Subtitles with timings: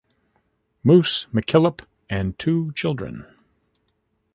[0.83, 3.27] "Moose" McKillop and two children.